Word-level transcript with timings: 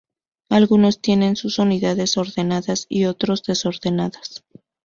Algunos 0.49 0.99
tienen 0.99 1.35
sus 1.35 1.59
unidades 1.59 2.17
ordenadas 2.17 2.87
y 2.89 3.05
otros 3.05 3.43
desordenadas. 3.43 4.43